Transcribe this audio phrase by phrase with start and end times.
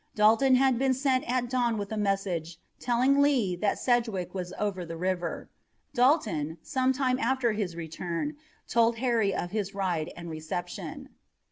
[0.15, 4.83] Dalton had been sent at dawn with a message telling Lee that Sedgwick was over
[4.83, 5.47] the river.
[5.93, 8.35] Dalton, some time after his return,
[8.67, 11.09] told Harry of his ride and reception.